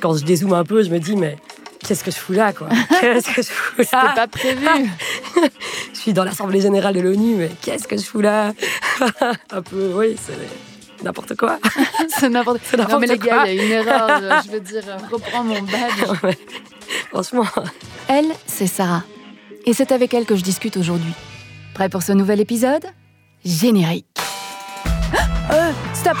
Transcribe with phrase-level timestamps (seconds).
[0.00, 1.36] quand je dézoome un peu, je me dis, mais
[1.86, 2.68] qu'est-ce que je fous là, quoi
[3.00, 4.66] Qu'est-ce que je fous là C'était pas prévu.
[5.94, 8.52] je suis dans l'Assemblée Générale de l'ONU, mais qu'est-ce que je fous là
[9.50, 11.58] Un peu, oui, c'est n'importe quoi.
[12.08, 12.86] c'est n'importe quoi.
[12.86, 14.42] Non, mais les gars, il y a une erreur.
[14.44, 16.36] Je veux dire, reprends mon badge.
[17.10, 17.46] franchement.
[18.08, 19.04] Elle, c'est Sarah.
[19.66, 21.12] Et c'est avec elle que je discute aujourd'hui.
[21.74, 22.86] Prêt pour ce nouvel épisode?
[23.44, 24.06] Générique.
[25.52, 26.16] Euh, stop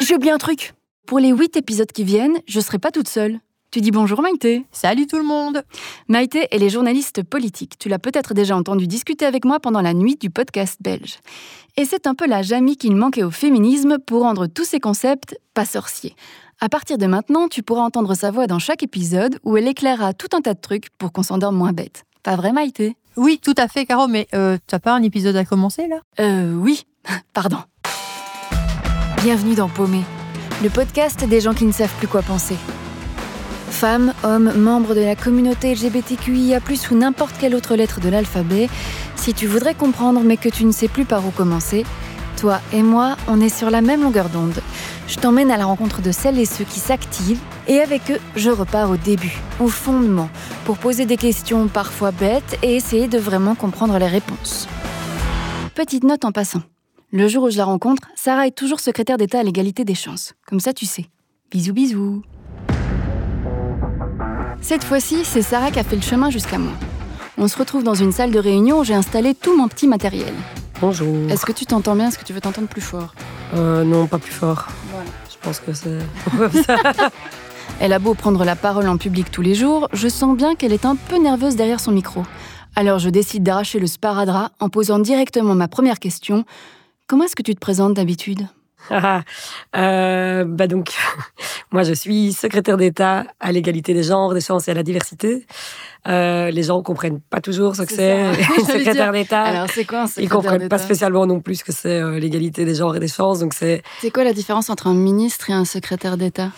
[0.00, 0.72] J'ai oublié un truc.
[1.10, 3.40] Pour les huit épisodes qui viennent, je serai pas toute seule.
[3.72, 4.64] Tu dis bonjour Maïté.
[4.70, 5.64] Salut tout le monde.
[6.06, 7.76] Maïté, elle est journaliste politique.
[7.80, 11.18] Tu l'as peut-être déjà entendu discuter avec moi pendant la nuit du podcast belge.
[11.76, 15.36] Et c'est un peu la Jamie qu'il manquait au féminisme pour rendre tous ces concepts
[15.52, 16.14] pas sorciers.
[16.60, 20.14] À partir de maintenant, tu pourras entendre sa voix dans chaque épisode où elle éclairera
[20.14, 22.04] tout un tas de trucs pour qu'on s'endorme moins bête.
[22.22, 22.96] Pas vrai Maïté?
[23.16, 26.02] Oui, tout à fait Caro, mais euh, t'as pas un épisode à commencer là?
[26.20, 26.86] Euh oui,
[27.32, 27.58] pardon.
[29.24, 30.02] Bienvenue dans Paumé,
[30.62, 32.56] le podcast des gens qui ne savent plus quoi penser.
[33.70, 38.68] Femmes, hommes, membres de la communauté LGBTQIA+, ou n'importe quelle autre lettre de l'alphabet,
[39.16, 41.86] si tu voudrais comprendre mais que tu ne sais plus par où commencer,
[42.36, 44.60] toi et moi, on est sur la même longueur d'onde.
[45.08, 48.50] Je t'emmène à la rencontre de celles et ceux qui s'activent, et avec eux, je
[48.50, 50.28] repars au début, au fondement,
[50.64, 54.68] pour poser des questions parfois bêtes et essayer de vraiment comprendre les réponses.
[55.74, 56.60] Petite note en passant.
[57.12, 60.34] Le jour où je la rencontre, Sarah est toujours secrétaire d'État à l'égalité des chances.
[60.46, 61.06] Comme ça, tu sais.
[61.50, 62.22] Bisous, bisous.
[64.60, 66.72] Cette fois-ci, c'est Sarah qui a fait le chemin jusqu'à moi.
[67.36, 70.32] On se retrouve dans une salle de réunion où j'ai installé tout mon petit matériel.
[70.80, 71.28] Bonjour.
[71.28, 72.08] Est-ce que tu t'entends bien?
[72.08, 73.12] Est-ce que tu veux t'entendre plus fort?
[73.54, 74.68] Euh, Non, pas plus fort.
[74.92, 75.10] Voilà.
[75.32, 75.98] Je pense que c'est.
[77.80, 80.72] Elle a beau prendre la parole en public tous les jours, je sens bien qu'elle
[80.72, 82.22] est un peu nerveuse derrière son micro.
[82.76, 86.44] Alors je décide d'arracher le sparadrap en posant directement ma première question.
[87.10, 88.46] Comment est-ce que tu te présentes d'habitude?
[89.76, 90.92] Euh, bah donc,
[91.72, 95.44] moi je suis secrétaire d'État à l'égalité des genres, des chances et à la diversité.
[96.06, 98.32] Euh, les gens comprennent pas toujours ce que c'est
[98.64, 99.42] secrétaire d'État.
[99.42, 102.20] Alors c'est quoi un secrétaire Ils comprennent pas spécialement non plus ce que c'est euh,
[102.20, 103.40] l'égalité des genres et des chances.
[103.40, 103.82] Donc c'est.
[104.00, 106.50] C'est quoi la différence entre un ministre et un secrétaire d'État?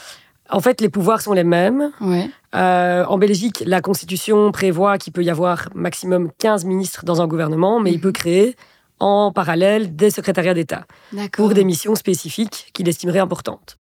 [0.51, 1.93] En fait, les pouvoirs sont les mêmes.
[2.03, 2.29] Ouais.
[2.55, 7.27] Euh, en Belgique, la Constitution prévoit qu'il peut y avoir maximum 15 ministres dans un
[7.27, 8.55] gouvernement, mais il peut créer
[9.03, 10.87] en parallèle des secrétariats d'État
[11.33, 13.77] pour des missions spécifiques qu'il estimerait importantes.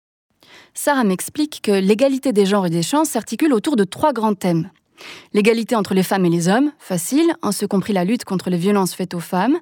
[0.72, 4.70] Sarah m'explique que l'égalité des genres et des chances s'articule autour de trois grands thèmes.
[5.32, 8.56] L'égalité entre les femmes et les hommes, facile, en ce compris la lutte contre les
[8.56, 9.58] violences faites aux femmes,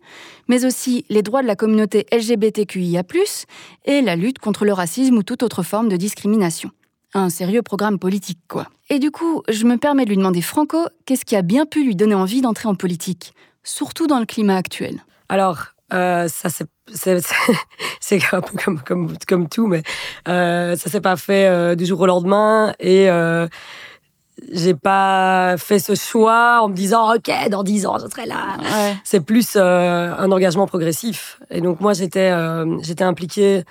[0.49, 3.03] mais aussi les droits de la communauté LGBTQIA,
[3.85, 6.71] et la lutte contre le racisme ou toute autre forme de discrimination.
[7.15, 8.69] Un sérieux programme politique, quoi.
[8.91, 11.85] Et du coup, je me permets de lui demander Franco, qu'est-ce qui a bien pu
[11.85, 13.33] lui donner envie d'entrer en politique,
[13.65, 15.03] surtout dans le climat actuel?
[15.29, 15.59] Alors,
[15.93, 16.49] euh, ça
[18.01, 19.83] c'est un peu comme, comme, comme tout, mais
[20.29, 23.47] euh, ça s'est pas fait euh, du jour au lendemain et euh,
[24.53, 28.57] j'ai pas fait ce choix en me disant ok dans dix ans je serai là.
[29.05, 32.33] C'est plus euh, un engagement progressif et donc moi j'étais
[32.83, 33.65] j'étais impliquée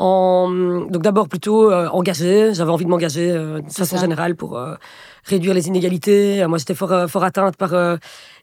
[0.00, 4.74] donc d'abord plutôt euh, engagée, j'avais envie de m'engager euh, de façon générale pour euh,
[5.24, 6.44] réduire les inégalités.
[6.46, 7.74] Moi j'étais fort, fort atteinte par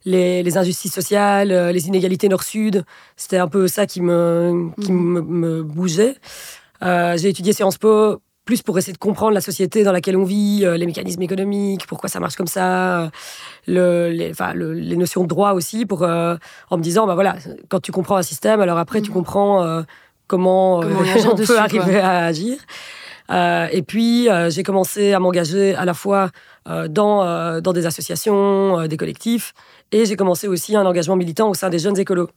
[0.05, 2.85] les, injustices sociales, les inégalités nord-sud.
[3.15, 5.25] C'était un peu ça qui me, qui mhm.
[5.27, 6.15] me, bougeait.
[6.81, 10.59] J'ai étudié Sciences Po plus pour essayer de comprendre la société dans laquelle on vit,
[10.61, 13.11] les mécanismes économiques, pourquoi ça marche comme ça,
[13.67, 17.35] le, les, les, notions de droit aussi, pour, en me disant, bah voilà,
[17.67, 19.15] quand tu comprends un système, alors après tu mhm.
[19.15, 19.83] comprends
[20.27, 20.87] comment, euh,
[21.31, 22.57] on peut arriver à agir.
[23.29, 26.29] Euh, et puis, euh, j'ai commencé à m'engager à la fois
[26.89, 29.53] dans, dans des associations, des collectifs,
[29.93, 32.27] et j'ai commencé aussi un engagement militant au sein des jeunes écolos.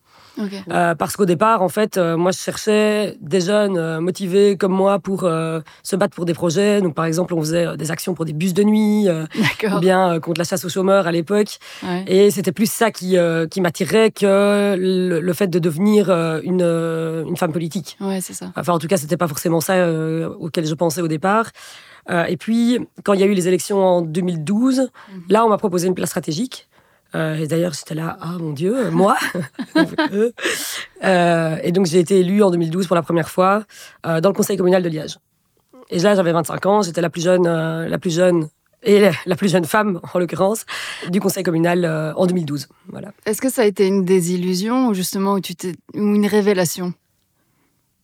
[0.71, 4.73] Euh, parce qu'au départ, en fait, euh, moi, je cherchais des jeunes euh, motivés comme
[4.73, 6.81] moi pour se battre pour des projets.
[6.81, 10.39] Donc, par exemple, on faisait des actions pour des bus de nuit, ou bien contre
[10.39, 11.59] la chasse aux chômeurs à l'époque.
[12.07, 13.17] Et c'était plus ça qui,
[13.51, 16.11] qui m'attirait que le, fait de devenir
[16.43, 17.97] une, une femme politique.
[18.01, 18.53] Ouais, c'est ça.
[18.57, 19.91] Enfin, en tout cas, c'était pas forcément ça
[20.39, 21.51] auquel je pensais au départ.
[22.29, 25.23] et puis, quand il y a eu les élections en 2012, mhm.
[25.29, 26.69] là, on m'a proposé une place stratégique.
[27.15, 29.17] Euh, et d'ailleurs, j'étais là, ah mon Dieu, moi
[31.05, 33.65] euh, Et donc, j'ai été élue en 2012 pour la première fois
[34.07, 35.19] euh, dans le conseil communal de Liège.
[35.91, 38.49] Et là, j'avais 25 ans, j'étais la plus jeune, la plus jeune
[38.83, 40.65] et la plus jeune femme, en l'occurrence,
[41.09, 41.85] du conseil communal
[42.17, 42.69] en 2012.
[42.89, 43.13] Voilà.
[43.27, 45.55] Est-ce que ça a été une désillusion ou justement où tu
[45.95, 46.95] ou une révélation?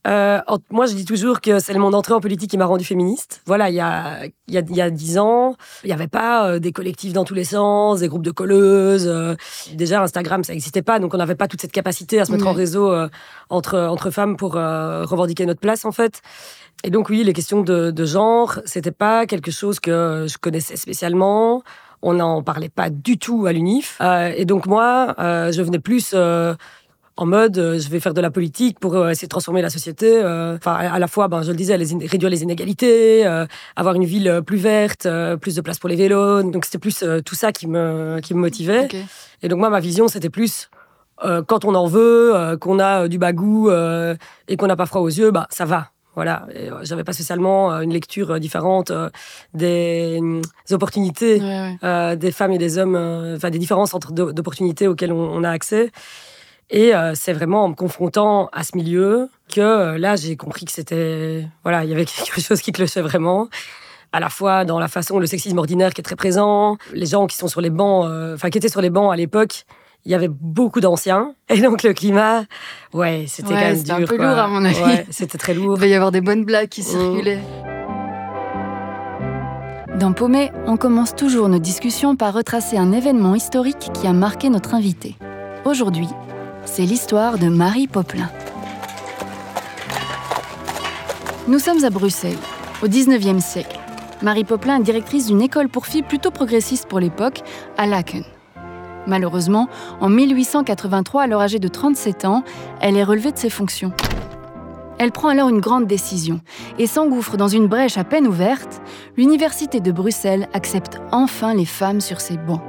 [0.07, 3.43] Euh, moi, je dis toujours que c'est mon entrée en politique qui m'a rendue féministe.
[3.47, 6.07] Voilà, il y a il y a, il y a dix ans, il n'y avait
[6.07, 9.09] pas euh, des collectifs dans tous les sens, des groupes de colleuses.
[9.09, 9.35] Euh,
[9.75, 12.47] déjà, Instagram, ça n'existait pas, donc on n'avait pas toute cette capacité à se mettre
[12.47, 12.95] en réseau
[13.49, 16.23] entre entre femmes pour revendiquer notre place, en fait.
[16.85, 20.77] Et donc oui, les questions de, de genre, c'était pas quelque chose que je connaissais
[20.77, 21.63] spécialement.
[22.03, 24.01] On n'en parlait pas du tout à l'UNIF.
[24.37, 26.15] et donc moi, je venais plus
[27.17, 29.71] en mode euh, je vais faire de la politique pour euh, essayer de transformer la
[29.71, 30.23] société.
[30.23, 33.27] Euh, enfin, à la fois, ben, je le disais, réduire les inégalités,
[33.75, 35.09] avoir une ville plus verte,
[35.41, 36.43] plus de place pour les vélos.
[36.43, 38.89] Donc c'était plus tout ça qui me, qui me motivait.
[39.43, 40.69] Et donc moi, ma vision, c'était plus
[41.47, 45.31] quand on en veut, qu'on a du bagou et qu'on n'a pas froid aux yeux,
[45.31, 45.91] bah ça va.
[46.15, 46.47] Voilà,
[46.83, 48.93] j'avais pas spécialement une lecture différente
[49.55, 50.21] des,
[50.71, 55.91] opportunités des femmes et des hommes, enfin des différences entre d'opportunités auxquelles on a accès.
[56.71, 60.65] Et euh, c'est vraiment en me confrontant à ce milieu que euh, là, j'ai compris
[60.65, 61.47] que c'était.
[61.63, 63.49] Voilà, il y avait quelque chose qui clochait vraiment.
[64.13, 67.27] À la fois dans la façon, le sexisme ordinaire qui est très présent, les gens
[67.27, 69.65] qui sont sur les bancs, euh, enfin, qui étaient sur les bancs à l'époque,
[70.05, 71.35] il y avait beaucoup d'anciens.
[71.49, 72.45] Et donc, le climat,
[72.95, 73.95] ouais, c'était quand même dur.
[73.95, 75.05] un peu lourd, à mon avis.
[75.11, 75.77] c'était très lourd.
[75.77, 76.85] Il va y avoir des bonnes blagues qui mmh.
[76.85, 77.41] circulaient.
[79.99, 84.51] Dans Paumé, on commence toujours nos discussions par retracer un événement historique qui a marqué
[84.51, 85.17] notre invité.
[85.65, 86.09] Aujourd'hui,
[86.67, 88.29] c'est l'histoire de Marie Poplin.
[91.49, 92.37] Nous sommes à Bruxelles,
[92.83, 93.79] au 19e siècle.
[94.21, 97.41] Marie Poplin est directrice d'une école pour filles plutôt progressiste pour l'époque,
[97.79, 98.25] à Laken.
[99.07, 99.69] Malheureusement,
[100.01, 102.43] en 1883, alors âgée de 37 ans,
[102.81, 103.93] elle est relevée de ses fonctions.
[104.99, 106.41] Elle prend alors une grande décision
[106.79, 108.83] et s'engouffre dans une brèche à peine ouverte.
[109.17, 112.63] L'Université de Bruxelles accepte enfin les femmes sur ses bancs.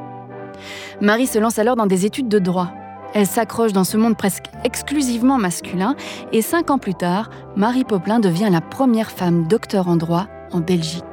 [1.02, 2.72] Marie se lance alors dans des études de droit.
[3.14, 5.96] Elle s'accroche dans ce monde presque exclusivement masculin
[6.32, 10.60] et cinq ans plus tard, Marie Poplin devient la première femme docteur en droit en
[10.60, 11.04] Belgique.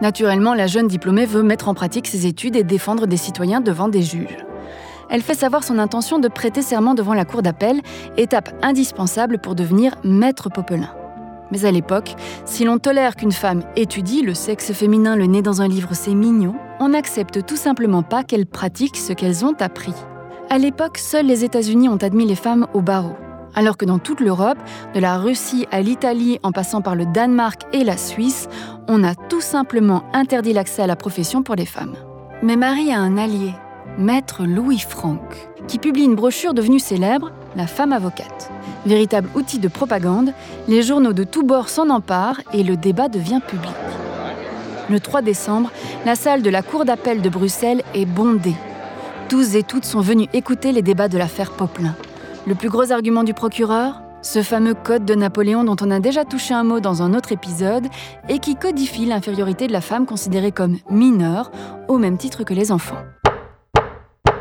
[0.00, 3.88] Naturellement, la jeune diplômée veut mettre en pratique ses études et défendre des citoyens devant
[3.88, 4.36] des juges.
[5.10, 7.80] Elle fait savoir son intention de prêter serment devant la cour d'appel,
[8.16, 10.94] étape indispensable pour devenir maître Popelin.
[11.50, 12.14] Mais à l'époque,
[12.44, 16.14] si l'on tolère qu'une femme étudie le sexe féminin le nez dans un livre, c'est
[16.14, 19.94] mignon, on n'accepte tout simplement pas qu'elles pratiquent ce qu'elles ont appris.
[20.50, 23.14] À l'époque, seuls les États-Unis ont admis les femmes au barreau,
[23.54, 24.56] alors que dans toute l'Europe,
[24.94, 28.48] de la Russie à l'Italie en passant par le Danemark et la Suisse,
[28.88, 31.96] on a tout simplement interdit l'accès à la profession pour les femmes.
[32.42, 33.52] Mais Marie a un allié,
[33.98, 38.50] maître Louis Franck, qui publie une brochure devenue célèbre, La femme avocate.
[38.86, 40.32] Véritable outil de propagande,
[40.66, 43.74] les journaux de tous bords s'en emparent et le débat devient public.
[44.88, 45.70] Le 3 décembre,
[46.06, 48.54] la salle de la Cour d'appel de Bruxelles est bondée
[49.28, 51.94] tous et toutes sont venus écouter les débats de l'affaire Poplin.
[52.46, 54.00] Le plus gros argument du procureur?
[54.22, 57.30] Ce fameux code de Napoléon dont on a déjà touché un mot dans un autre
[57.30, 57.86] épisode
[58.30, 61.52] et qui codifie l'infériorité de la femme considérée comme mineure
[61.88, 63.04] au même titre que les enfants.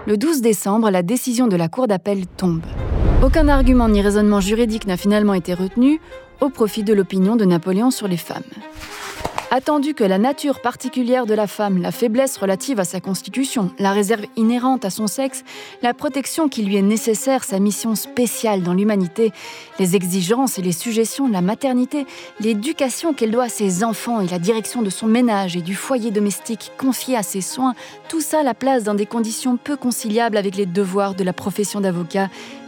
[0.08, 2.64] Le 12 décembre, la décision de la Cour d'appel tombe.
[3.22, 6.00] Aucun argument ni raisonnement juridique n'a finalement été retenu
[6.40, 8.44] au profit de l'opinion de Napoléon sur les femmes.
[9.50, 13.94] Attendu que la nature particulière de la femme, la faiblesse relative à sa constitution, la
[13.94, 15.46] réserve inhérente à son sexe,
[15.82, 19.32] la protection qui lui est nécessaire, sa mission spéciale dans l'humanité,
[19.80, 22.06] les exigences et les suggestions de la maternité,
[22.42, 26.12] l'éducation qu'elle doit à ses enfants et la direction de son ménage et du foyer
[26.12, 27.74] domestique confié à ses soins,
[28.10, 31.80] tout ça la place dans des conditions peu conciliables avec les devoirs de la profession
[31.80, 32.28] d'avocat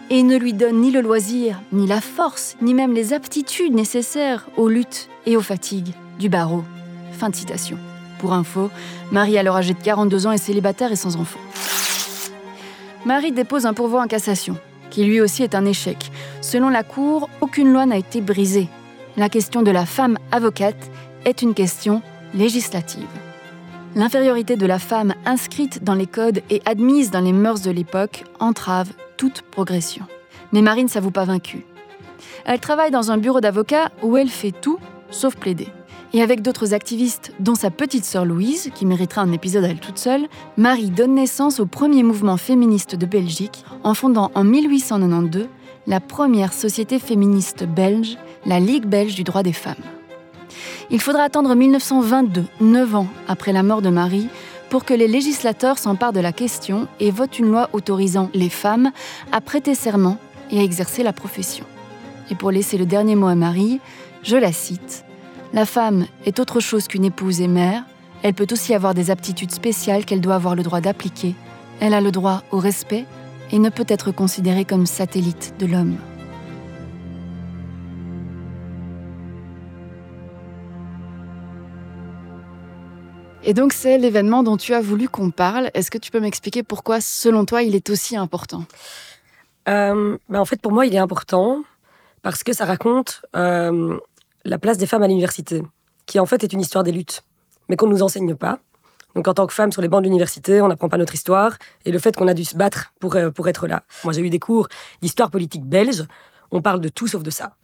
[0.10, 4.48] et ne lui donne ni le loisir, ni la force, ni même les aptitudes nécessaires
[4.56, 6.64] aux luttes et aux fatigues du barreau.
[7.14, 7.78] Fin de citation.
[8.20, 8.70] Pour info,
[9.12, 11.40] Marie, alors âgée de 42 ans, est célibataire et sans enfant.
[13.06, 14.58] Marie dépose un pourvoi en cassation,
[14.90, 16.12] qui lui aussi est un échec.
[16.42, 18.68] Selon la Cour, aucune loi n'a été brisée.
[19.18, 20.92] La question de la femme avocate
[21.26, 22.02] est une question
[22.34, 23.08] législative.
[23.96, 28.26] L'infériorité de la femme inscrite dans les codes et admise dans les mœurs de l'époque
[28.40, 30.06] entrave toute progression.
[30.52, 31.66] Mais Marie ne s'avoue pas vaincue.
[32.46, 35.68] Elle travaille dans un bureau d'avocat où elle fait tout sauf plaider.
[36.12, 39.80] Et avec d'autres activistes, dont sa petite sœur Louise, qui méritera un épisode à elle
[39.80, 45.48] toute seule, Marie donne naissance au premier mouvement féministe de Belgique en fondant en 1892
[45.86, 49.76] la première société féministe belge, la Ligue belge du droit des femmes.
[50.90, 54.30] Il faudra attendre 1922, neuf ans après la mort de Marie,
[54.70, 58.92] pour que les législateurs s'emparent de la question et votent une loi autorisant les femmes
[59.32, 60.18] à prêter serment
[60.52, 61.66] et à exercer la profession.
[62.32, 63.80] Et pour laisser le dernier mot à Marie,
[64.24, 65.06] je la cite
[65.52, 67.84] la femme est autre chose qu'une épouse et mère,
[68.22, 71.34] elle peut aussi avoir des aptitudes spéciales qu'elle doit avoir le droit d'appliquer,
[71.80, 73.06] elle a le droit au respect
[73.52, 75.98] et ne peut être considérée comme satellite de l'homme.
[83.44, 85.72] Et donc c'est l'événement dont tu as voulu qu'on parle.
[85.74, 88.66] Est-ce que tu peux m'expliquer pourquoi, selon toi, il est aussi important?
[89.68, 91.64] Euh, ben, en fait, pour moi, il est important
[92.22, 93.98] parce que ça raconte euh,
[94.46, 95.64] la place des femmes à l'université,
[96.06, 97.24] qui en fait est une histoire des luttes,
[97.68, 98.60] mais qu'on ne nous enseigne pas.
[99.16, 101.58] Donc en tant que femme sur les bancs de l'université, on n'apprend pas notre histoire
[101.86, 103.84] et le fait qu'on a dû se battre pour, euh, pour être là.
[104.04, 104.68] Moi j'ai eu des cours
[105.02, 106.06] d'histoire politique belge,
[106.52, 107.56] on parle de tout sauf de ça.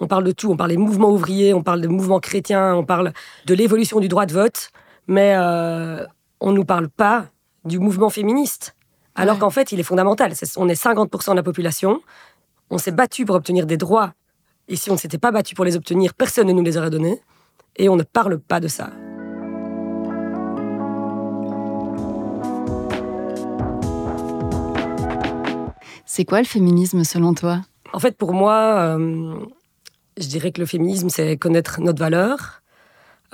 [0.00, 2.84] On parle de tout, on parle des mouvements ouvriers, on parle des mouvements chrétiens, on
[2.84, 3.12] parle
[3.46, 4.70] de l'évolution du droit de vote,
[5.06, 6.04] mais euh,
[6.40, 7.26] on ne nous parle pas
[7.64, 8.74] du mouvement féministe.
[9.14, 10.32] Alors qu'en fait, il est fondamental.
[10.56, 12.00] on est 50% de la population.
[12.70, 14.12] On s'est battu pour obtenir des droits.
[14.72, 16.88] Et si on ne s'était pas battu pour les obtenir, personne ne nous les aurait
[16.88, 17.20] donnés.
[17.76, 18.88] Et on ne parle pas de ça.
[26.06, 27.60] C'est quoi le féminisme selon toi?
[27.92, 29.34] En fait, pour moi, euh,
[30.16, 32.61] je dirais que le féminisme, c'est connaître notre valeur,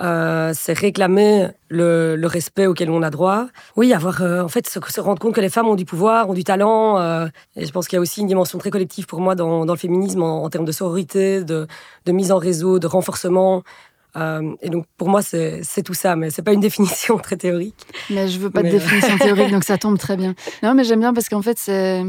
[0.01, 3.47] euh, c'est réclamer le, respect auquel on a droit.
[3.75, 6.33] Oui, avoir euh, en fait se, rendre compte que les femmes ont du pouvoir, ont
[6.33, 6.99] du talent.
[6.99, 9.65] Euh, et je pense qu'il y a aussi une dimension très collective pour moi dans,
[9.65, 11.67] le féminisme en, termes de sororité, de,
[12.07, 13.63] mise en réseau, de renforcement.
[14.15, 17.85] et donc pour moi c'est tout ça, mais c'est pas une définition très théorique.
[18.09, 20.33] Mais je veux pas de définition théorique, donc ça tombe très bien.
[20.63, 22.03] Non, mais j'aime bien parce qu'en fait c'est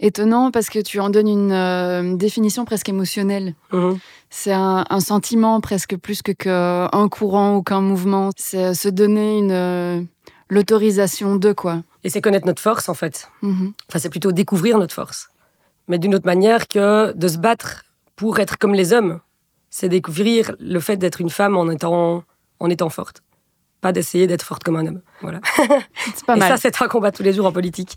[0.00, 3.54] étonnant parce que tu en donnes une définition presque émotionnelle.
[3.72, 3.98] Mhm.
[4.30, 8.30] C'est un, sentiment presque plus que qu'un courant ou qu'un mouvement.
[8.36, 10.02] C'est se donner une euh,
[10.50, 11.82] l'autorisation de quoi.
[12.04, 13.28] Et c'est connaître notre force en fait.
[13.42, 13.72] Mm-hmm.
[13.88, 15.30] Enfin, c'est plutôt découvrir notre force,
[15.88, 17.84] mais d'une autre manière que de se battre
[18.16, 19.20] pour être comme les hommes.
[19.70, 22.24] C'est découvrir le fait d'être une femme en étant
[22.60, 23.22] en étant forte,
[23.80, 25.00] pas d'essayer d'être forte comme un homme.
[25.20, 25.40] Voilà.
[26.14, 26.48] C'est pas mal.
[26.48, 27.96] Et ça, c'est un combat tous les jours en politique.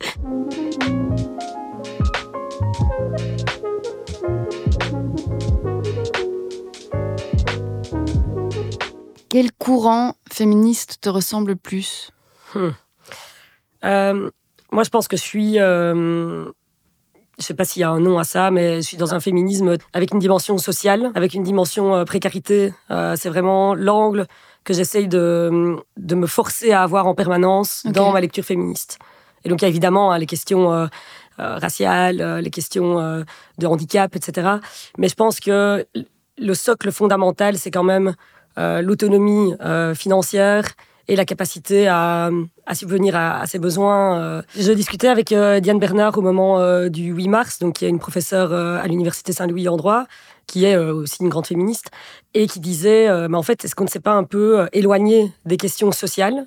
[9.31, 12.11] Quel courant féministe te ressemble plus?
[12.53, 12.71] Hmm.
[13.85, 14.29] euh,
[14.73, 15.57] Moi, je pense que je suis.
[15.57, 16.49] Euh, je
[17.39, 19.21] ne sais pas s'il y a un nom à ça, mais je suis dans un
[19.21, 22.73] féminisme avec une dimension sociale, avec une dimension euh, précarité.
[22.89, 24.27] c'est vraiment l'angle
[24.65, 28.99] que j'essaye de, de, me forcer à avoir en permanence dans ma lecture féministe.
[29.45, 30.89] Et donc, il y a évidemment hein, les questions
[31.37, 33.23] raciales, les questions
[33.57, 34.57] de handicap, etc.
[34.97, 35.87] Mais je pense que
[36.37, 38.13] le socle fondamental, c'est quand même euh,
[38.57, 40.65] l'autonomie euh, financière
[41.07, 42.29] et la capacité à,
[42.73, 44.19] subvenir à, ses besoins.
[44.19, 44.41] Euh.
[44.57, 48.53] Je discutais avec Diane Bernard au moment du 8 mars, donc qui est une professeure
[48.53, 50.05] à l'Université Saint-Louis en droit,
[50.47, 51.91] qui est aussi une grande féministe,
[52.33, 55.57] et qui disait, mais en fait, est-ce qu'on ne s'est pas un peu éloigné des
[55.57, 56.45] questions sociales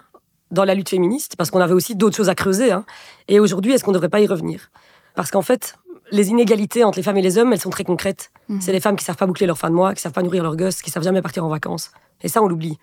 [0.50, 1.34] dans la lutte féministe?
[1.36, 2.72] Parce qu'on avait aussi d'autres choses à creuser.
[2.72, 2.86] Hein.
[3.28, 4.70] Et aujourd'hui, est-ce qu'on ne devrait pas y revenir?
[5.14, 5.76] Parce qu'en fait,
[6.14, 8.30] les inégalités entre les femmes et les hommes, elles sont très concrètes.
[8.48, 8.60] Mhm.
[8.60, 10.42] C'est les femmes qui savent pas boucler leur fin de mois, qui savent pas nourrir
[10.42, 11.90] leurs gosses, qui savent jamais partir en vacances.
[12.22, 12.78] Et ça, on l'oublie.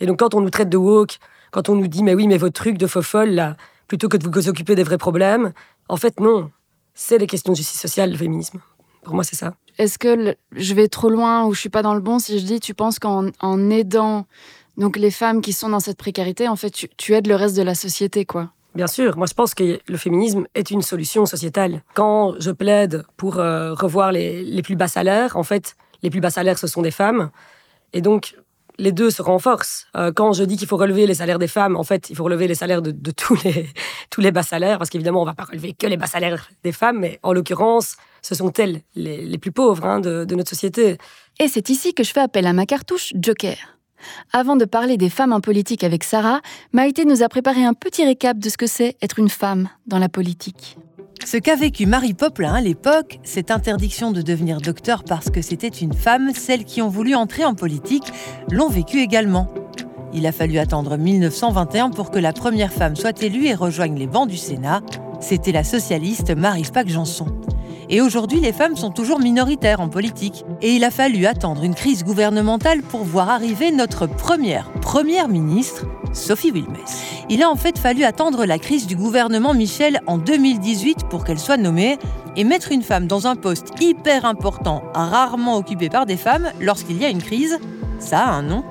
[0.00, 1.18] Et donc, quand on nous traite de woke,
[1.50, 3.56] quand on nous dit, mais oui, mais votre truc de faux folle, là,
[3.88, 5.52] plutôt que de vous occuper des vrais problèmes,
[5.88, 6.50] en fait, non.
[6.94, 8.60] C'est les questions de justice sociale, le féminisme.
[9.02, 9.54] Pour moi, c'est ça.
[9.78, 12.44] Est-ce que je vais trop loin ou je suis pas dans le bon si je
[12.44, 13.30] dis, tu penses qu'en
[13.70, 14.26] aidant
[14.76, 17.56] donc les femmes qui sont dans cette précarité, en fait, tu, tu aides le reste
[17.56, 21.26] de la société, quoi Bien sûr, moi je pense que le féminisme est une solution
[21.26, 21.82] sociétale.
[21.94, 26.30] Quand je plaide pour euh, revoir les, plus bas salaires, en fait, les plus bas
[26.30, 27.30] salaires, ce sont des femmes.
[27.92, 28.34] Et donc,
[28.78, 29.86] les deux se renforcent.
[29.96, 32.24] Euh, quand je dis qu'il faut relever les salaires des femmes, en fait, il faut
[32.24, 33.68] relever les salaires de, tous, les,
[34.10, 36.48] tous les bas salaires, parce qu'évidemment, on ne va pas relever que les bas salaires
[36.64, 40.98] des femmes, mais en l'occurrence, ce sont elles les, plus pauvres hein, de notre société.
[41.38, 43.73] Et c'est ici que je fais appel à ma cartouche Joker.
[44.32, 46.40] Avant de parler des femmes en politique avec Sarah,
[46.72, 49.98] Maïté nous a préparé un petit récap de ce que c'est être une femme dans
[49.98, 50.76] la politique.
[51.24, 55.68] Ce qu'a vécu Marie Poplin à l'époque, cette interdiction de devenir docteur parce que c'était
[55.68, 58.12] une femme, celles qui ont voulu entrer en politique
[58.50, 59.48] l'ont vécu également.
[60.12, 64.06] Il a fallu attendre 1921 pour que la première femme soit élue et rejoigne les
[64.06, 64.82] bancs du Sénat.
[65.20, 67.26] C'était la socialiste Marie Pac Janson.
[67.88, 70.44] Et aujourd'hui, les femmes sont toujours minoritaires en politique.
[70.62, 75.86] Et il a fallu attendre une crise gouvernementale pour voir arriver notre première première ministre,
[76.12, 77.02] Sophie Wilmès.
[77.28, 81.38] Il a en fait fallu attendre la crise du gouvernement Michel en 2018 pour qu'elle
[81.38, 81.98] soit nommée
[82.36, 86.98] et mettre une femme dans un poste hyper important, rarement occupé par des femmes, lorsqu'il
[86.98, 87.58] y a une crise,
[87.98, 88.62] ça a un nom,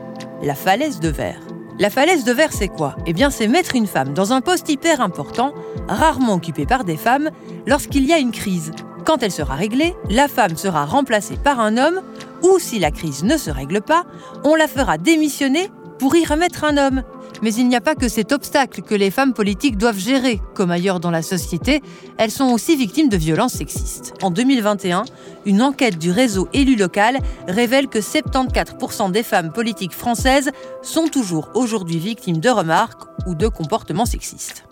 [0.42, 1.42] la falaise de verre.
[1.80, 2.96] La falaise de verre, c'est quoi?
[3.08, 5.54] Eh bien, c'est mettre une femme dans un poste hyper important,
[5.88, 7.32] rarement occupé par des femmes,
[7.66, 8.72] lorsqu'il y a une crise,
[9.06, 12.02] quand elle sera réglée, la femme sera remplacée par un homme,
[12.42, 14.06] ou si la crise ne se règle pas,
[14.44, 15.70] on la fera démissionner
[16.00, 17.04] pour y remettre un homme.
[17.42, 20.42] Mais il n'y a pas que cet obstacle que les femmes politiques doivent gérer.
[20.54, 21.82] Comme ailleurs dans la société,
[22.18, 24.14] elles sont aussi victimes de violences sexistes.
[24.22, 25.04] En 2021,
[25.46, 31.50] une enquête du réseau élu local révèle que 74% des femmes politiques françaises sont toujours
[31.54, 34.66] aujourd'hui victimes de remarques ou de comportements sexistes.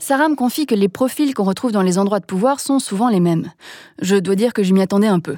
[0.00, 3.10] Sarah me confie que les profils qu'on retrouve dans les endroits de pouvoir sont souvent
[3.10, 3.52] les mêmes.
[4.00, 5.36] Je dois dire que je m'y attendais un peu.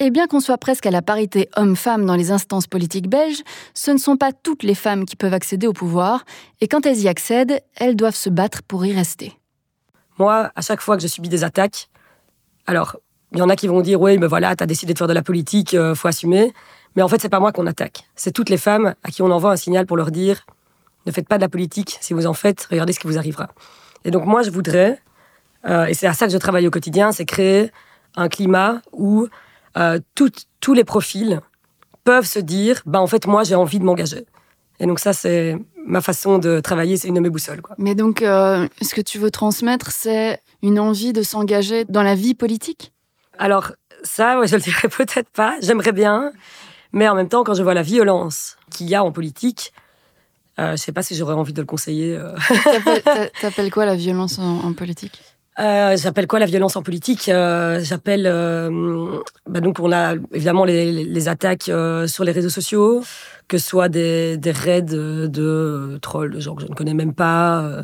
[0.00, 3.42] Et bien qu'on soit presque à la parité homme-femme dans les instances politiques belges,
[3.74, 6.24] ce ne sont pas toutes les femmes qui peuvent accéder au pouvoir,
[6.62, 9.38] et quand elles y accèdent, elles doivent se battre pour y rester.
[10.18, 11.90] Moi, à chaque fois que je subis des attaques,
[12.66, 12.96] alors,
[13.32, 15.12] il y en a qui vont dire, oui, mais voilà, t'as décidé de faire de
[15.12, 16.52] la politique, euh, faut assumer.
[16.96, 18.08] Mais en fait, c'est pas moi qu'on attaque.
[18.16, 20.46] C'est toutes les femmes à qui on envoie un signal pour leur dire,
[21.04, 21.98] ne faites pas de la politique.
[22.00, 23.48] Si vous en faites, regardez ce qui vous arrivera.
[24.08, 24.98] Et donc moi, je voudrais,
[25.66, 27.70] euh, et c'est à ça que je travaille au quotidien, c'est créer
[28.16, 29.28] un climat où
[29.76, 31.42] euh, tous les profils
[32.04, 34.24] peuvent se dire, bah en fait, moi, j'ai envie de m'engager.
[34.80, 37.60] Et donc ça, c'est ma façon de travailler, c'est une de mes boussoles.
[37.60, 37.76] Quoi.
[37.78, 42.14] Mais donc, euh, ce que tu veux transmettre, c'est une envie de s'engager dans la
[42.14, 42.94] vie politique?
[43.36, 43.72] Alors
[44.04, 45.54] ça, ouais, je le dirais peut-être pas.
[45.60, 46.32] J'aimerais bien,
[46.92, 49.74] mais en même temps, quand je vois la violence qu'il y a en politique,
[50.58, 52.16] je sais pas si j'aurais envie de le conseiller.
[52.16, 52.34] Euh.
[53.40, 55.20] T'appelles quoi la violence en, politique?
[55.58, 57.28] Euh, J'appelle quoi la violence en politique?
[57.28, 58.24] Euh, J'appelle
[59.46, 61.70] bah donc on a évidemment les, les attaques
[62.06, 63.02] sur les réseaux sociaux,
[63.48, 67.14] que ce soit des, des raids de, trolls, de gens que je ne connais même
[67.14, 67.82] pas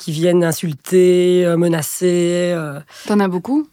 [0.00, 2.52] qui viennent insulter, euh, menacer.
[2.54, 2.80] Euh.
[3.06, 3.66] T'en as beaucoup?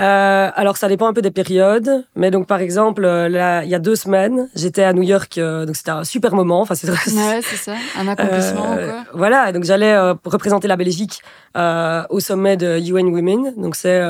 [0.00, 2.06] Euh, Alors, ça dépend un peu des périodes.
[2.14, 5.38] Mais donc, par exemple, là, il y a deux semaines, j'étais à New York.
[5.38, 6.62] donc, c'était un super moment.
[6.62, 7.74] Enfin, c'est ouais, c'est ça.
[7.98, 9.04] Un accomplissement, quoi?
[9.12, 9.52] Voilà.
[9.52, 11.20] Donc, j'allais représenter la Belgique
[11.54, 13.54] au sommet de UN Women.
[13.58, 14.00] Donc, c'est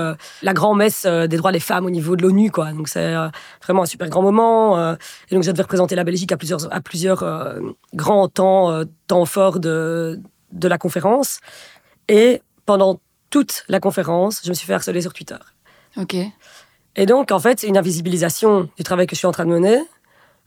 [0.42, 2.70] la grand-messe des droits des femmes au niveau de l'ONU, quoi.
[2.72, 3.14] Donc, c'est
[3.64, 4.78] vraiment un super grand moment.
[5.30, 7.24] et donc, je devais représenter la Belgique à plusieurs, à plusieurs
[7.94, 10.20] grands temps, temps forts de
[10.52, 11.40] de la conférence.
[12.08, 13.00] Et pendant
[13.30, 15.36] toute la conférence, je me suis fait harceler sur Twitter.
[15.96, 16.16] Ok.
[16.96, 19.50] Et donc, en fait, c'est une invisibilisation du travail que je suis en train de
[19.50, 19.78] mener,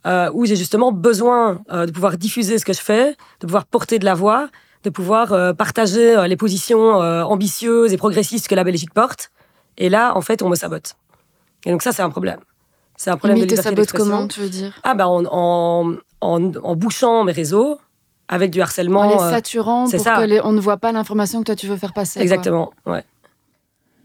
[0.06, 3.66] euh, où j'ai justement besoin euh, de pouvoir diffuser ce que je fais, de pouvoir
[3.66, 4.50] porter de la voix,
[4.84, 6.94] de pouvoir euh, partager les positions
[7.36, 9.32] ambitieuses et progressistes que la Belgique porte.
[9.78, 10.96] Et là, en fait, on me sabote.
[11.66, 12.40] Et donc ça, c'est un problème.
[12.96, 14.74] C'est un problème Mais de liberté comment, tu veux dire?
[14.84, 15.26] Ah ben, en,
[16.22, 17.80] en, en bouchant mes réseaux,
[18.30, 19.02] avec du harcèlement.
[19.02, 21.76] En les euh, saturant pour qu'on on ne voit pas l'information que toi tu veux
[21.76, 22.22] faire passer.
[22.22, 23.04] Exactement, ouais.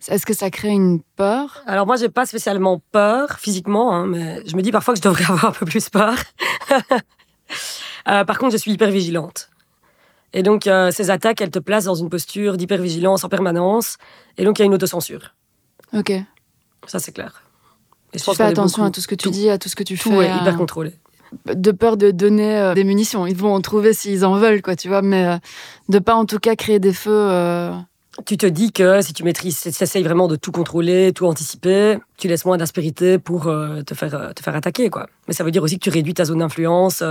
[0.09, 1.63] Est-ce que ça crée une peur?
[1.67, 5.03] Alors moi, j'ai pas spécialement peur physiquement, hein, mais je me dis parfois que je
[5.03, 6.17] devrais avoir un peu plus peur.
[8.09, 9.49] euh, par contre, je suis hyper vigilante.
[10.35, 13.97] Et donc, euh, ces attaques, elles te placent dans une posture d'hypervigilance en permanence.
[14.37, 15.35] Et donc, il y a une autocensure.
[15.95, 16.13] Ok.
[16.87, 17.43] Ça, c'est clair.
[18.13, 19.85] Et je tu fais attention à tout ce que tu dis, à tout ce que
[19.85, 20.17] tu tout fais.
[20.17, 20.99] Tout est hyper contrôlé
[21.47, 23.27] de peur de donner euh, des munitions.
[23.27, 25.37] Ils vont en trouver s'ils en veulent, quoi, tu vois, mais euh,
[25.89, 27.11] de pas en tout cas créer des feux.
[27.13, 27.73] Euh.
[28.27, 31.27] Tu te dis que si tu maîtrises, si tu essayes vraiment de tout contrôler, tout
[31.27, 35.09] anticiper, tu laisses moins d'aspérité pour te, faire, te faire attaquer, quoi.
[35.27, 37.03] Mais ça veut dire aussi que tu réduis ta zone d'influence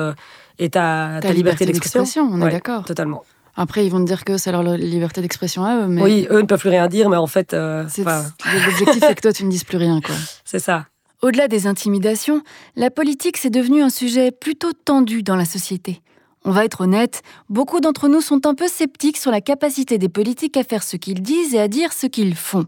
[0.60, 2.30] et ta, ta, liberté, d'expression.
[2.32, 2.86] On est d'accord.
[2.86, 3.26] Totalement.
[3.58, 5.88] Après, ils vont te dire que c'est leur liberté d'expression à eux.
[5.88, 6.02] Mais...
[6.02, 7.54] Oui, eux ne peuvent plus rien dire, mais en fait.
[7.54, 10.16] L'objectif, c'est que toi, tu ne dises plus rien, quoi.
[10.46, 10.86] C'est ça.
[11.24, 12.42] Au-delà des intimidations,
[12.76, 16.02] la politique c'est devenu un sujet plutôt tendu dans la société.
[16.44, 20.10] On va être honnête, beaucoup d'entre nous sont un peu sceptiques sur la capacité des
[20.10, 22.66] politiques à faire ce qu'ils disent et à dire ce qu'ils font.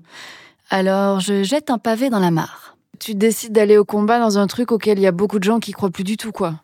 [0.70, 2.78] Alors je jette un pavé dans la mare.
[2.98, 5.60] Tu décides d'aller au combat dans un truc auquel il y a beaucoup de gens
[5.60, 6.62] qui croient plus du tout, quoi.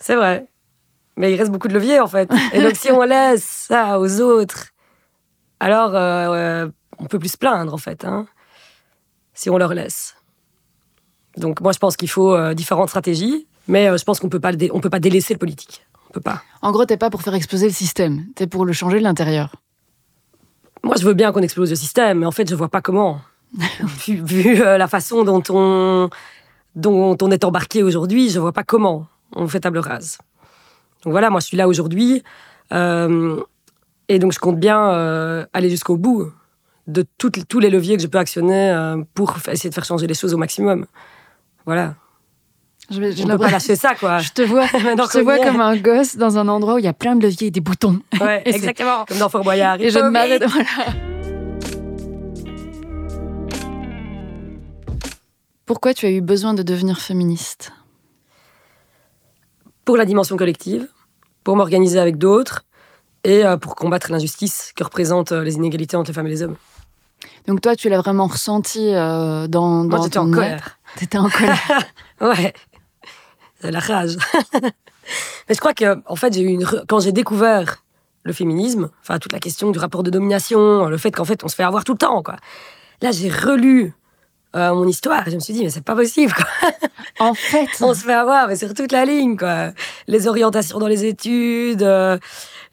[0.00, 0.46] C'est vrai.
[1.18, 2.30] Mais il reste beaucoup de leviers, en fait.
[2.54, 4.68] Et donc si on laisse ça aux autres,
[5.60, 6.66] alors euh,
[6.98, 8.06] on peut plus se plaindre, en fait.
[8.06, 8.26] Hein,
[9.34, 10.14] si on leur laisse.
[11.36, 14.40] Donc moi, je pense qu'il faut euh, différentes stratégies, mais euh, je pense qu'on peut
[14.40, 15.86] pas, on peut pas délaisser le politique.
[16.08, 16.42] On peut pas.
[16.62, 19.56] En gros, t'es pas pour faire exploser le système, t'es pour le changer de l'intérieur.
[20.82, 23.20] Moi, je veux bien qu'on explose le système, mais en fait, je vois pas comment.
[24.06, 26.10] vu, euh, la façon dont on,
[26.76, 30.18] dont on est embarqué aujourd'hui, je vois pas comment on fait table rase.
[31.04, 32.22] Donc voilà, moi, je suis là aujourd'hui,
[32.70, 36.32] et donc je compte bien aller jusqu'au bout
[36.86, 40.32] de tous les leviers que je peux actionner pour essayer de faire changer les choses
[40.32, 40.86] au maximum.
[41.66, 41.94] Voilà.
[42.90, 44.18] Je, vais, On peut pas lâcher ça, quoi.
[44.20, 46.88] Je te vois, je te vois comme un gosse dans un endroit où il y
[46.88, 48.00] a plein de leviers et des boutons.
[48.20, 49.04] Ouais, exactement.
[49.06, 49.80] Comme dans Fort Boyard.
[49.80, 50.44] Et je ne m'arrête.
[50.46, 50.68] Voilà.
[55.64, 57.72] Pourquoi tu as eu besoin de devenir féministe?
[59.86, 60.88] Pour la dimension collective,
[61.42, 62.64] pour m'organiser avec d'autres
[63.24, 66.42] et euh, pour combattre l'injustice que représentent euh, les inégalités entre les femmes et les
[66.42, 66.56] hommes.
[67.46, 70.78] Donc toi, tu l'as vraiment ressenti euh, dans, dans Moi, j'étais en colère.
[70.96, 71.84] T'étais en colère.
[72.20, 72.52] ouais.
[73.60, 74.16] c'est la rage.
[75.48, 76.64] Mais je crois que, en fait, j'ai eu une.
[76.88, 77.84] Quand j'ai découvert
[78.22, 81.48] le féminisme, enfin, toute la question du rapport de domination, le fait qu'en fait, on
[81.48, 82.36] se fait avoir tout le temps, quoi.
[83.02, 83.92] Là, j'ai relu
[84.56, 86.46] euh, mon histoire et je me suis dit, mais c'est pas possible, quoi.
[87.18, 87.68] En fait.
[87.80, 89.72] on se fait avoir, mais sur toute la ligne, quoi.
[90.06, 92.18] Les orientations dans les études, euh,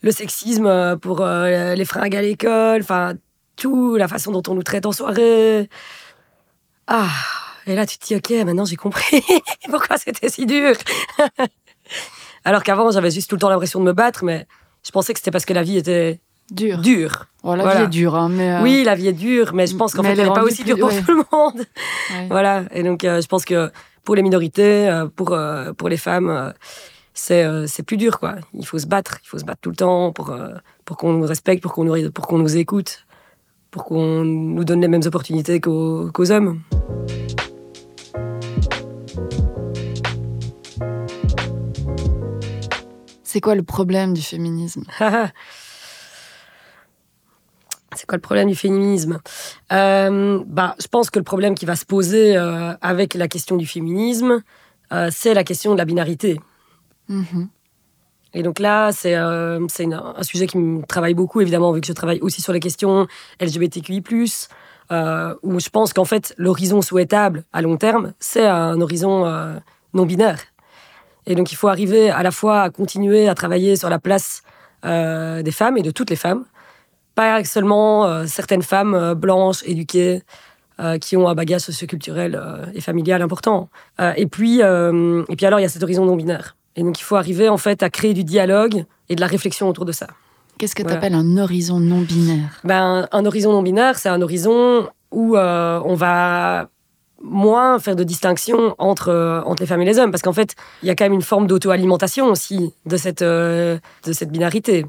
[0.02, 3.14] le sexisme euh, pour euh, les fringues à l'école, enfin,
[3.56, 5.70] tout, la façon dont on nous traite en soirée.
[6.88, 7.10] Ah,
[7.68, 9.24] et là, tu te dis, ok, maintenant j'ai compris
[9.70, 10.76] pourquoi c'était si dur.
[12.44, 14.48] Alors qu'avant, j'avais juste tout le temps l'impression de me battre, mais
[14.84, 16.20] je pensais que c'était parce que la vie était
[16.50, 16.80] Dur.
[16.80, 17.28] dure.
[17.44, 17.80] Oh, la Voilà.
[17.82, 18.52] vie est dure, hein, mais.
[18.56, 20.36] euh, Oui, la vie est dure, mais je pense qu'en fait, elle elle est n'est
[20.36, 21.02] pas aussi plus- dure pour ouais.
[21.02, 21.58] tout le monde.
[22.14, 22.28] ouais.
[22.30, 22.64] Voilà.
[22.72, 23.72] Et donc, euh, je pense que
[24.04, 26.52] pour les minorités, euh, pour, euh, pour les femmes,
[27.14, 28.36] c'est plus dur, quoi.
[28.54, 29.20] Il faut se battre.
[29.24, 30.36] Il faut se battre tout le temps pour,
[30.84, 33.06] pour qu'on nous respecte, pour qu'on nous, pour qu'on nous écoute,
[33.70, 36.60] pour qu'on nous donne les mêmes opportunités qu'aux qu'aux hommes.
[43.32, 44.84] C'est quoi le problème du féminisme?
[47.96, 49.22] C'est quoi le problème du féminisme?
[49.72, 53.56] Euh, bah, Je pense que le problème qui va se poser euh, avec la question
[53.56, 54.44] du féminisme,
[54.92, 56.42] euh, c'est la question de la binarité.
[57.08, 57.48] Mhm.
[58.34, 59.66] Et donc là, c'est un
[60.24, 63.08] sujet qui me travaille beaucoup, évidemment, vu que je travaille aussi sur les questions
[63.40, 64.04] LGBTQI+,
[65.42, 69.58] où je pense qu'en fait, l'horizon souhaitable à long terme, c'est un horizon euh,
[69.94, 70.40] non-binaire.
[71.26, 74.42] Et donc, il faut arriver à la fois à continuer à travailler sur la place
[74.86, 76.46] euh, des femmes et de toutes les femmes,
[77.14, 80.24] pas seulement euh, certaines femmes euh, blanches, éduquées,
[81.00, 82.42] qui ont un bagage socioculturel
[82.74, 83.70] et familial important.
[84.18, 86.56] Et, puis, et puis alors, il y a cet horizon non-binaire.
[86.76, 89.70] Et donc, il faut arriver en fait à créer du dialogue et de la réflexion
[89.70, 90.08] autour de ça.
[90.58, 90.98] Qu'est-ce que tu Voilà.
[90.98, 92.60] appelles un horizon non binaire?
[92.64, 96.68] Ben, un horizon non-binaire, c'est un horizon où on va
[97.24, 100.12] moins faire de distinction entre, euh, entre les femmes et les hommes.
[100.12, 103.78] Parce qu'en fait, il y a quand même une forme d'auto-alimentation aussi de cette, euh,
[104.06, 104.86] de cette binarité.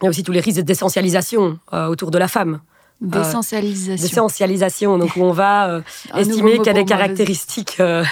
[0.00, 2.60] Il y a aussi tous les risques d'essentialisation euh, autour de la femme.
[3.00, 4.02] D'essentialisation.
[4.04, 5.80] D'essentialisation, donc où on va euh,
[6.16, 8.04] estimer qu'il y a des caractéristiques euh,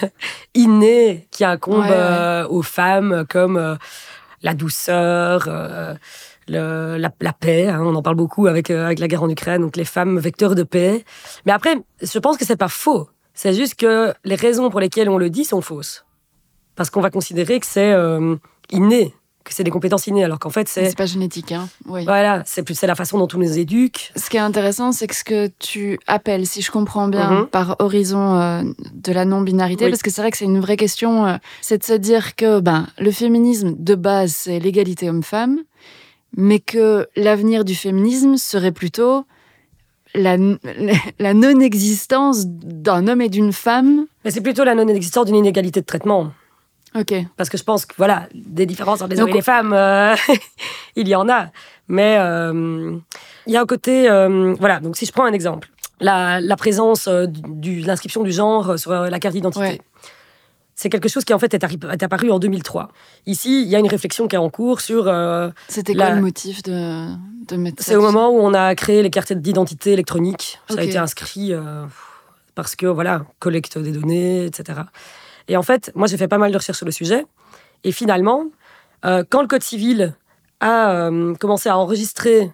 [0.54, 1.96] innées qui incombent Ouais, ouais.
[1.96, 3.76] euh, aux femmes, comme euh,
[4.42, 5.94] la douceur, euh,
[6.48, 7.68] le- la, la paix.
[7.68, 10.18] hein, on en parle beaucoup avec, euh, avec la guerre en Ukraine, donc les femmes
[10.18, 11.04] vecteurs de paix.
[11.46, 13.08] Mais après, je pense que c'est pas faux.
[13.34, 16.04] C'est juste que les raisons pour lesquelles on le dit sont fausses.
[16.76, 18.36] Parce qu'on va considérer que c'est euh,
[18.70, 19.14] inné,
[19.44, 22.04] que c'est des compétences innées, alors qu'en fait, c'est C'est pas génétique, hein Oui.
[22.04, 24.12] voilà, c'est plus c'est la façon dont on nous éduque.
[24.16, 27.46] Ce qui est intéressant, c'est que ce que tu appelles, si je comprends bien, Mhm.
[27.46, 28.62] par horizon euh,
[28.94, 29.90] de la non-binarité, Oui.
[29.90, 32.60] parce que c'est vrai que c'est une vraie question, euh, c'est de se dire que
[32.60, 35.58] ben, le féminisme, de base, c'est l'égalité homme-femme,
[36.36, 39.24] mais que l'avenir du féminisme serait plutôt
[40.14, 40.36] la,
[41.18, 44.06] la non-existence d'un homme et d'une femme.
[44.24, 46.32] Mais c'est plutôt la non-existence d'une inégalité de traitement.
[46.94, 47.14] Ok.
[47.36, 50.14] Parce que je pense que, voilà, des différences entre les hommes et les femmes, euh,
[50.96, 51.46] il y en a.
[51.86, 52.96] Mais euh,
[53.46, 54.10] il y a un côté.
[54.10, 55.68] euh, voilà, donc si je prends un exemple,
[56.00, 59.64] la, la présence de l'inscription du genre sur la carte d'identité.
[59.64, 59.80] Ouais.
[60.80, 62.88] C'est quelque chose qui, en fait, est, apparu en 2003.
[63.26, 65.08] Ici, il y a une réflexion qui est en cours sur.
[65.08, 67.04] euh, C'était quoi le motif de,
[67.48, 70.58] de mettre ça c'est au moment où on a créé les cartes d'identité électroniques.
[70.70, 71.84] Ça a été inscrit euh,
[72.54, 74.80] parce que, voilà, collecte des données, etc.
[75.48, 77.26] Et en fait, moi, j'ai fait pas mal de recherches sur le sujet.
[77.84, 78.46] Et finalement,
[79.04, 80.14] euh, quand le Code civil
[80.60, 82.50] a commencé à enregistrer,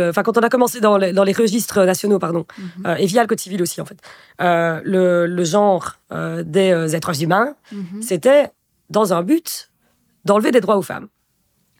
[0.00, 2.86] enfin, quand on a commencé dans les, dans les registres nationaux, pardon, Mhm.
[2.86, 3.98] euh, et via le Code civil aussi, en fait,
[4.40, 8.02] euh, le, le genre euh, des êtres humains, Mhm.
[8.02, 8.50] c'était
[8.90, 9.70] dans un but
[10.24, 11.08] d'enlever des droits aux femmes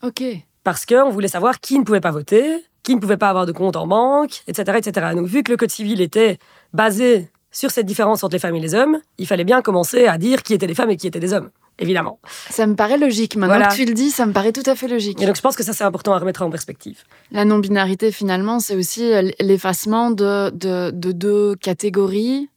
[0.02, 0.22] Ok.
[0.64, 3.52] parce qu'on voulait savoir qui ne pouvait pas voter, qui ne pouvait pas avoir de
[3.52, 5.08] compte en banque, etc., etc.
[5.14, 6.38] Donc, vu que le Code civil était
[6.72, 10.18] basé sur cette différence entre les femmes et les hommes, il fallait bien commencer à
[10.18, 12.18] dire qui étaient les femmes et qui étaient les hommes, évidemment.
[12.50, 13.36] Ça me paraît logique.
[13.36, 13.68] Maintenant Voilà.
[13.70, 15.20] que tu le dis, ça me paraît tout à fait logique.
[15.22, 17.02] Et donc, je pense que ça, c'est important à remettre en perspective.
[17.32, 22.48] La non-binarité, finalement, c'est aussi euh, l'effacement de, de, de deux catégories,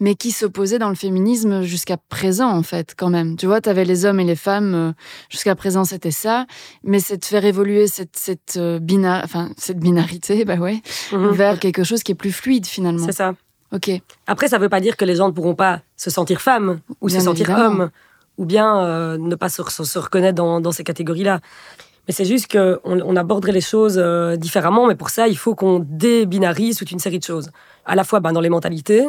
[0.00, 3.36] mais qui s'opposaient dans le féminisme jusqu'à présent, en fait, quand même.
[3.36, 4.92] Tu vois, tu avais les hommes et les femmes, euh,
[5.28, 6.46] jusqu'à présent, c'était ça,
[6.82, 11.30] mais c'est de faire évoluer cette, cette, euh, bina- enfin, cette binarité bah ouais, Mhm.
[11.30, 13.06] vers quelque chose qui est plus fluide, finalement.
[13.06, 13.34] C'est ça.
[13.72, 13.88] Ok.
[14.26, 16.80] Après, ça ne veut pas dire que les gens ne pourront pas se sentir femmes
[17.00, 17.82] ou Bien se sentir évidemment.
[17.84, 17.90] hommes,
[18.40, 19.60] ou bien euh, ne pas se,
[19.98, 21.40] reconnaître dans, ces catégories-là.
[22.08, 25.54] Mais c'est juste qu'on on aborderait les choses euh, différemment, mais pour ça, il faut
[25.54, 27.50] qu'on débinarise toute une série de choses.
[27.84, 29.06] À la fois ben, dans les mentalités,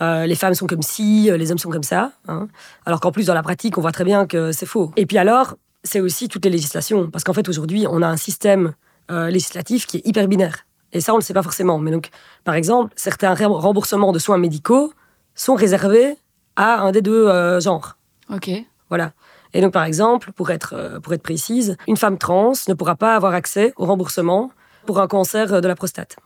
[0.00, 2.48] euh, les femmes sont comme ci, les hommes sont comme ça, hein.
[2.86, 4.92] alors qu'en plus, dans la pratique, on voit très bien que c'est faux.
[4.96, 8.16] Et puis alors, c'est aussi toutes les législations, parce qu'en fait, aujourd'hui, on a un
[8.16, 8.72] système
[9.10, 10.64] législatif qui est hyper binaire.
[10.94, 11.78] Et ça, on ne le sait pas forcément.
[11.78, 12.08] Mais donc,
[12.42, 14.94] par exemple, certains rem- remboursements de soins médicaux
[15.34, 16.16] sont réservés
[16.56, 17.98] à un des deux genres.
[18.30, 18.50] Ok.
[18.88, 19.12] Voilà.
[19.52, 22.96] Et donc, par exemple, pour être, euh, pour être précise, une femme trans ne pourra
[22.96, 24.50] pas avoir accès au remboursement
[24.86, 26.16] pour un cancer de la prostate.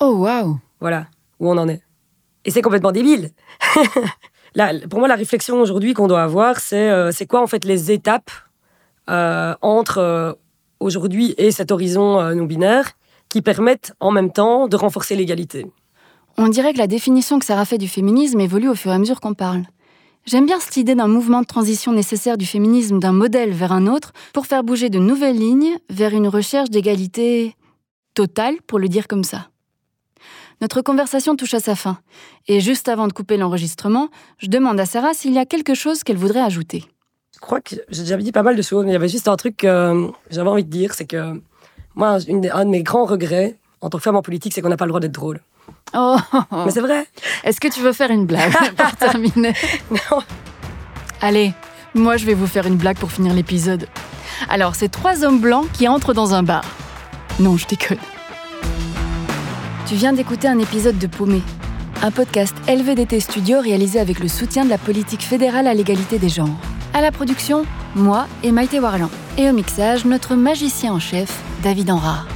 [0.00, 1.06] Oh, waouh Voilà
[1.40, 1.82] où on en est.
[2.44, 3.30] Et c'est complètement débile.
[4.54, 7.64] Là, pour moi, la réflexion aujourd'hui qu'on doit avoir, c'est euh, c'est quoi en fait
[7.64, 8.30] les étapes
[9.10, 10.32] euh, entre euh,
[10.80, 12.92] aujourd'hui et cet horizon euh, non binaire
[13.28, 15.66] qui permettent en même temps de renforcer l'égalité?
[16.38, 18.98] On dirait que la définition que Sarah fait du féminisme évolue au fur et à
[18.98, 19.64] mesure qu'on parle.
[20.28, 23.86] J'aime bien cette idée d'un mouvement de transition nécessaire du féminisme d'un modèle vers un
[23.86, 27.56] autre pour faire bouger de nouvelles lignes vers une recherche d'égalité
[28.12, 29.48] totale, pour le dire comme ça.
[30.60, 31.96] Notre conversation touche à sa fin,
[32.46, 36.04] et juste avant de couper l'enregistrement, je demande à Sarah s'il y a quelque chose
[36.04, 36.84] qu'elle voudrait ajouter.
[37.32, 39.28] Je crois que j'ai déjà dit pas mal de choses, mais il y avait juste
[39.28, 41.40] un truc que j'avais envie de dire, c'est que
[41.94, 44.76] moi, un de mes grands regrets en tant que femme en politique, c'est qu'on n'a
[44.76, 45.40] pas le droit d'être drôle.
[45.94, 46.16] Oh
[46.64, 47.06] Mais c'est vrai.
[47.44, 49.54] Est-ce que tu veux faire une blague pour terminer
[49.90, 50.22] Non.
[51.20, 51.52] Allez,
[51.94, 53.88] moi je vais vous faire une blague pour finir l'épisode.
[54.48, 56.64] Alors, c'est trois hommes blancs qui entrent dans un bar.
[57.40, 57.98] Non, je déconne.
[59.86, 61.42] Tu viens d'écouter un épisode de Paumé,
[62.02, 66.28] un podcast LVDT Studio réalisé avec le soutien de la politique fédérale à l'égalité des
[66.28, 66.48] genres.
[66.94, 69.10] À la production, moi et Maïté Warlan.
[69.36, 71.30] Et au mixage, notre magicien en chef,
[71.62, 72.26] David Enrard.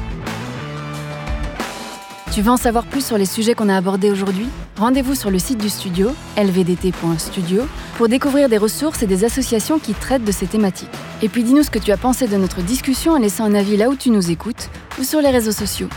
[2.32, 4.46] Tu veux en savoir plus sur les sujets qu'on a abordés aujourd'hui?
[4.78, 7.64] Rendez-vous sur le site du studio, lvdt.studio,
[7.98, 10.88] pour découvrir des ressources et des associations qui traitent de ces thématiques.
[11.20, 13.76] Et puis dis-nous ce que tu as pensé de notre discussion en laissant un avis
[13.76, 15.88] là où tu nous écoutes ou sur les réseaux sociaux.